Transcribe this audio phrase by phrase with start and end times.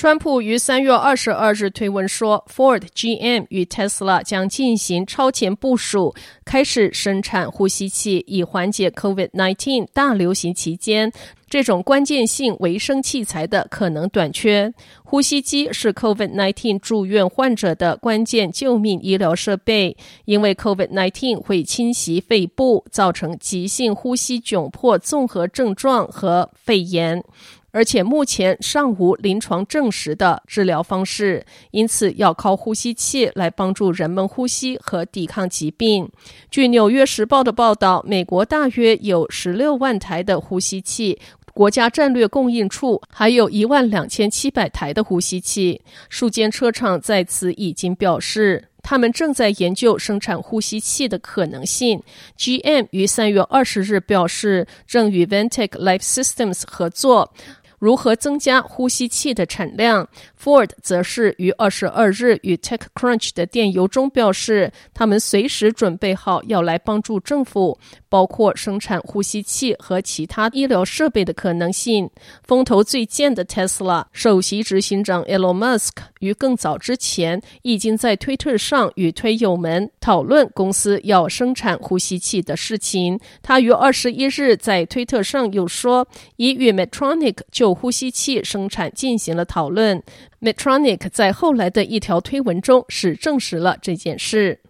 [0.00, 11.10] 川普于三月二十二日推文说，Ford、GM 与 Tesla 将进行超前部署，开始生产呼吸器，以缓解 COVID-19 大流行期间
[11.48, 14.72] 这种关键性维生器材的可能短缺。
[15.02, 27.24] 呼吸机是 COVID-19 住院患者的关键救命医疗设备，因为 COVID-19 会侵袭肺部，造成急性呼吸窘迫综合症状和肺炎。
[27.70, 36.10] 而且目前尚无临床证实的治疗方式，因此要靠呼吸器来帮助人们呼吸和抵抗疾病。
[36.50, 41.20] 据《纽约时报》的报道，美国大约有十六万台的呼吸器，
[41.58, 45.82] 国家战略供应处还有一万两千七百台的呼吸器。
[46.08, 52.00] 数间车厂在此已经表示，他们正在研究生产呼吸器的可能性。
[52.38, 57.34] GM 于三月二十日表示，正与 Ventec Life Systems 合作。
[57.78, 60.08] 如何增加呼吸器的产量
[60.40, 72.10] ？Ford 则是于二十二日与 TechCrunch 的电邮中表示，他们随时准备好要来帮助政府，包括生产呼吸器和其他医疗设备的可能性。
[72.42, 83.18] 风头最健的 Tesla 首席执行长 Elon Musk 于更早之前已经在推特上与推友们讨论公司要生产呼吸器的事情。
[83.42, 90.02] 他于二十一日在推特上又说，已与 Medtronic 就呼吸器生产进行了讨论。
[90.40, 94.60] Medtronic 在后来的一条推文中是证实了这件事。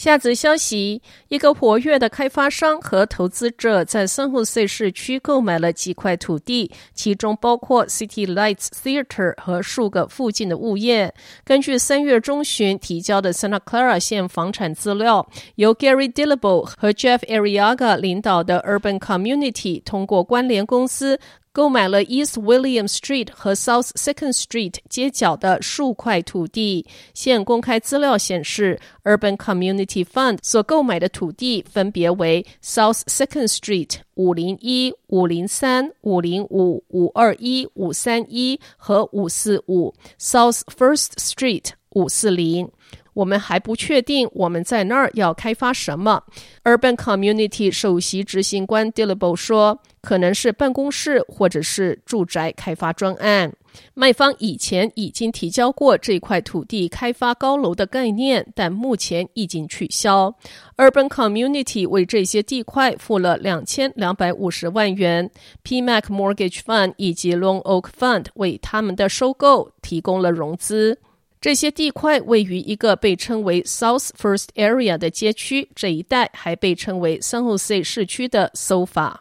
[0.00, 11.14] 下则消息：一个活跃的开发商和投资者在圣胡塞市区购买了几块土地，其中包括 City Lights Theater 和数个附近的物业。
[11.44, 18.58] 根据三月中旬提交的 Santa Clara 县房产资料，由 Gary d i l l a b o 和 Jeff Ariaga 领导的
[18.66, 21.20] Urban Community 通过关联公司。
[21.52, 26.86] 购买了 East William Street 和 South Second Street 街角的数块土地。
[27.12, 42.68] 现公开资料显示，Urban Community Fund 所购买的土地分别为 South Second Street 五零一、五零三、五零五、五二一、五三一和五四五，South First Street 五四零。
[43.12, 46.22] 我们还不确定我们在那儿要开发什么。
[46.62, 53.52] Urban Community 首席执行官 Dillabo 说，可能是办公室或者是住宅开发专案。
[53.94, 60.32] 卖方以前已经提交过这块土地开发高楼的概念，但目前已经取消。
[60.76, 65.28] Urban Community 为这些地块付了两千两百五十万元
[65.64, 71.00] ，PMAC Mortgage Fund 以及 Long Oak Fund 为他们的收购提供了融资。
[71.40, 79.14] 这些地块位于一个被称为 South First Area 的街区，这一带还被称为 San Jose 市区的 SoFa。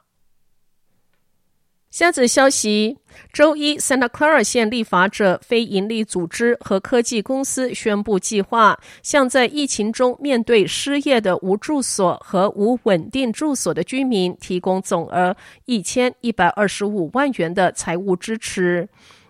[1.90, 2.98] 下则消息：
[3.32, 15.36] 周一，Santa Clara 县立法者、非营利组织和科技公司宣布计划，向在疫情中面对失业的无住所和无稳定住所的居民提供总额
[15.66, 18.90] 一千一百二十五万元的财务支持。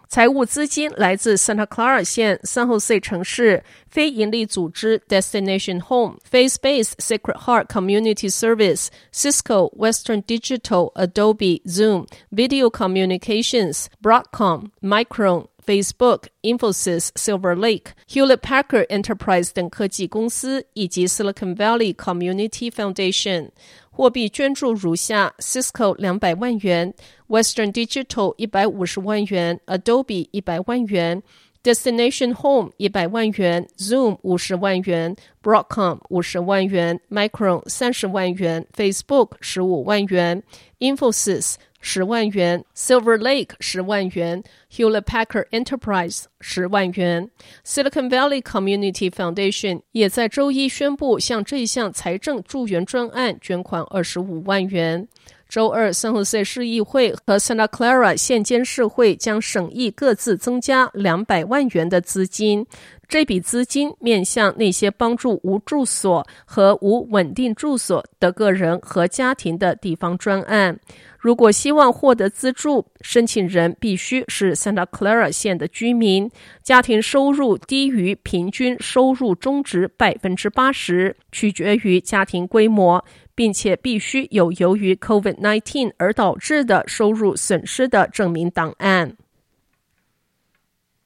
[0.10, 12.72] 财务资金来自 Santa Clara 县 San Jose 城市非营利组织 Destination Home、Face Base Sacred Heart Community Service、Cisco、Western Digital、Adobe、Zoom、Video
[12.72, 23.52] Communications、Broadcom、Micron、Facebook、Infosys、Silver Lake、Hewlett Packard Enterprise 等科技公司，以及 Silicon Valley Community Foundation。
[24.00, 26.94] 货币捐助如下：Cisco 两百万元
[27.28, 31.22] ，Western Digital 一百五十万元，Adobe 一百万元
[31.62, 35.14] ，Destination Home 一百万元，Zoom 五十万元
[35.44, 40.44] ，Broadcom 五十万元，Micron 三十万元，Facebook 十五万元
[40.80, 41.56] ，Infosys。
[41.80, 47.30] 十万元，Silver Lake 十万元，Hewlett Packard Enterprise 十万元
[47.66, 55.08] ，Silicon Valley Community Foundation 也在周一宣布向这项财政助援专案捐款二十五万元。
[55.50, 62.68] 周二，San Jose 市议会和 Santa Clara 县监事会将审议各自增加两百万元的资金。
[63.10, 70.80] 这笔资金面向那些帮助无住所和无稳定住所的个人和家庭的地方专案。
[71.18, 76.30] 如果希望获得资助，申请人必须是 Santa Clara 县的居民，
[76.62, 83.04] 家庭收入低于平均收入中值百分之八十，取决于家庭规模，
[83.34, 89.18] 并且必须有由于 COVID-19 而导致的收入损失的证明档案。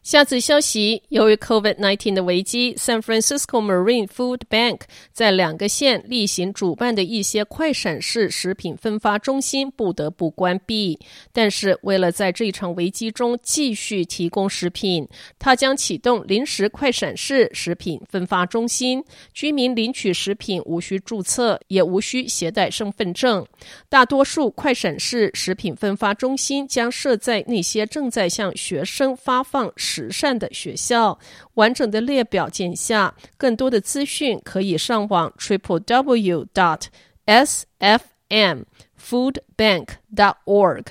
[0.03, 4.81] 下次消息，由于 COVID-19 的危机，San Francisco Marine Food Bank
[5.13, 10.99] 在两个县例行主办的一些快闪式食品分发中心不得不关闭。
[11.31, 15.07] 但是，为了在这场危机中继续提供食品，
[15.39, 19.01] 它将启动临时快闪式食品分发中心。
[19.33, 23.47] 居民领取食品无需注册，也无需携带身份证。
[23.87, 31.19] 大多数快闪式食品分发中心将设在那些正在向学生发放慈善的学校，
[31.53, 33.13] 完整的列表见下。
[33.37, 36.85] 更多的资讯可以上网 triple w dot
[37.25, 38.63] s f m
[38.99, 40.87] food bank dot org。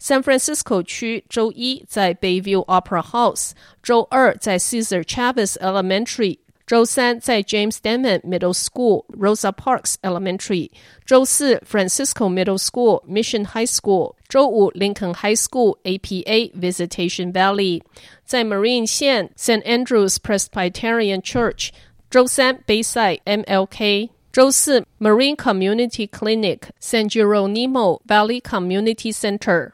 [0.00, 3.50] San Francisco 区周一在 Bayview Opera House，
[3.82, 6.38] 周二在 Caesar Chavez Elementary。
[6.65, 10.71] 周三在 James Denman Middle School、Rosa Parks Elementary；
[11.05, 17.81] 周四 Francisco Middle School、Mission High School；周五 Lincoln High School、APA Visitation Valley；
[18.23, 19.61] 在 Marine 县 St.
[19.65, 21.71] Andrews Presbyterian Church；
[22.09, 29.73] 周三 Bayside MLK；周四 Marine Community Clinic San Geronimo Valley Community Center。